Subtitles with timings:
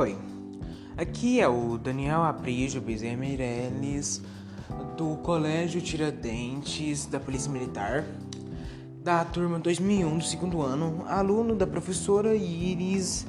[0.00, 0.16] Oi,
[0.96, 4.22] aqui é o Daniel Aprígio Bezerra Meirelles,
[4.96, 8.06] do Colégio Tiradentes da Polícia Militar,
[9.04, 13.26] da turma 2001 do segundo ano, aluno da professora Iris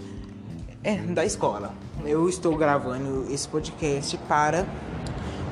[0.81, 1.75] é, da escola.
[2.05, 4.65] Eu estou gravando esse podcast para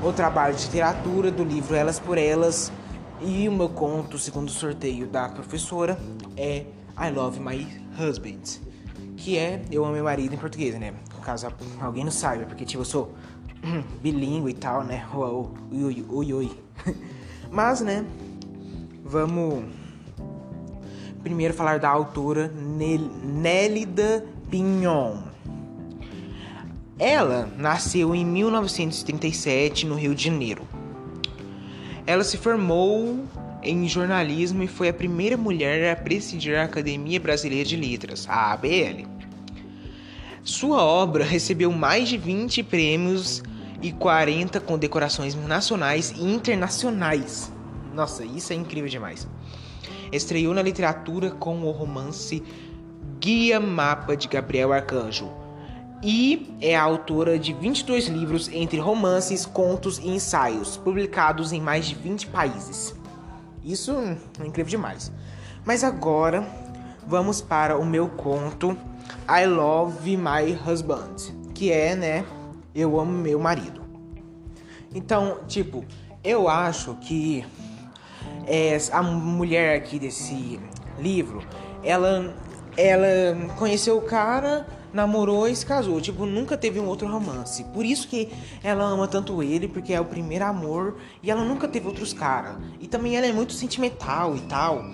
[0.02, 2.72] o trabalho de literatura do livro Elas por Elas
[3.20, 6.00] e o meu conto, segundo o sorteio da professora,
[6.34, 6.64] é
[6.98, 7.68] I Love My
[8.00, 8.70] Husband
[9.20, 10.94] que é Eu Amo Meu Marido em português, né?
[11.20, 11.48] Caso
[11.80, 13.14] alguém não saiba, porque tipo, eu sou
[14.02, 15.06] bilíngue e tal, né?
[15.14, 16.50] Ui, ui, ui, ui.
[17.50, 18.04] Mas, né?
[19.04, 19.64] Vamos
[21.22, 25.18] primeiro falar da autora Nélida Pignon.
[26.98, 30.62] Ela nasceu em 1937 no Rio de Janeiro.
[32.06, 33.24] Ela se formou
[33.62, 38.52] em jornalismo e foi a primeira mulher a presidir a Academia Brasileira de Letras, a
[38.52, 39.19] ABL.
[40.50, 43.40] Sua obra recebeu mais de 20 prêmios
[43.80, 47.52] e 40 condecorações nacionais e internacionais.
[47.94, 49.28] Nossa, isso é incrível demais.
[50.10, 52.42] Estreou na literatura com o romance
[53.20, 55.30] Guia Mapa de Gabriel Arcanjo
[56.02, 61.94] e é autora de 22 livros entre romances, contos e ensaios, publicados em mais de
[61.94, 62.92] 20 países.
[63.64, 63.92] Isso
[64.40, 65.12] é incrível demais.
[65.64, 66.44] Mas agora
[67.06, 68.76] vamos para o meu conto
[69.28, 71.16] I Love My Husband,
[71.54, 72.24] que é, né,
[72.74, 73.80] eu amo meu marido.
[74.94, 75.84] Então, tipo,
[76.22, 77.44] eu acho que
[78.46, 80.60] é, a mulher aqui desse
[80.98, 81.42] livro,
[81.82, 82.34] ela
[82.76, 86.00] ela conheceu o cara namorou e se casou.
[86.00, 87.64] Tipo, nunca teve um outro romance.
[87.64, 88.28] Por isso que
[88.62, 90.96] ela ama tanto ele, porque é o primeiro amor.
[91.22, 92.56] E ela nunca teve outros caras.
[92.80, 94.84] E também ela é muito sentimental e tal.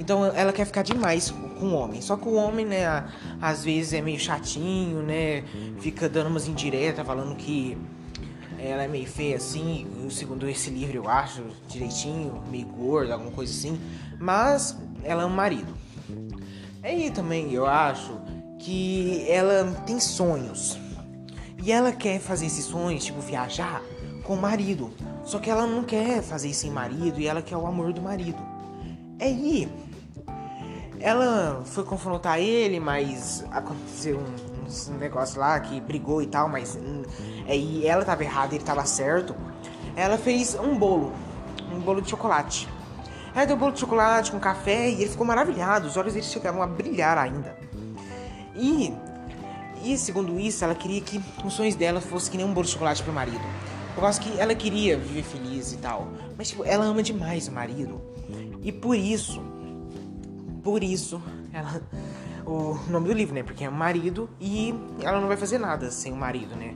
[0.00, 2.00] Então ela quer ficar demais com o homem.
[2.00, 3.04] Só que o homem, né,
[3.40, 5.44] às vezes é meio chatinho, né?
[5.78, 7.76] Fica dando umas indiretas, falando que
[8.58, 13.52] ela é meio feia assim, segundo esse livro eu acho, direitinho, meio gorda, alguma coisa
[13.52, 13.78] assim.
[14.18, 14.74] Mas
[15.04, 15.74] ela é um marido.
[16.82, 18.18] É aí também eu acho
[18.58, 20.78] que ela tem sonhos.
[21.62, 23.82] E ela quer fazer esses sonhos, tipo viajar
[24.24, 24.90] com o marido.
[25.24, 28.00] Só que ela não quer fazer isso sem marido e ela quer o amor do
[28.00, 28.42] marido.
[29.20, 29.68] É aí
[31.00, 37.02] ela foi confrontar ele, mas aconteceu um, negócio lá que brigou e tal, mas hum,
[37.48, 39.34] aí ela tava errada, ele tava certo.
[39.96, 41.12] Ela fez um bolo,
[41.72, 42.68] um bolo de chocolate.
[43.34, 46.26] Ela deu um bolo de chocolate com café e ele ficou maravilhado, os olhos dele
[46.26, 47.56] chegavam a brilhar ainda.
[48.54, 48.92] E,
[49.82, 52.72] e segundo isso, ela queria que os sonhos dela fossem que nem um bolo de
[52.72, 53.40] chocolate pro marido.
[54.00, 56.08] Eu acho que ela queria viver feliz e tal.
[56.38, 58.00] Mas, tipo, ela ama demais o marido.
[58.62, 59.42] E por isso,
[60.64, 61.22] por isso,
[61.52, 61.82] ela.
[62.46, 63.42] O nome do livro, né?
[63.42, 66.74] Porque é o marido e ela não vai fazer nada sem o marido, né?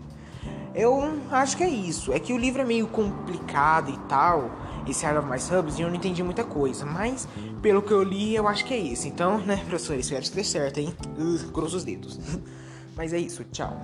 [0.74, 2.12] Eu acho que é isso.
[2.12, 4.50] É que o livro é meio complicado e tal
[4.86, 7.26] esse Isle of My Subs e eu não entendi muita coisa, mas
[7.62, 9.08] pelo que eu li, eu acho que é isso.
[9.08, 10.94] Então, né, professor, espero que dê certo, hein?
[11.18, 12.20] Uh, os dedos.
[12.94, 13.80] mas é isso, tchau.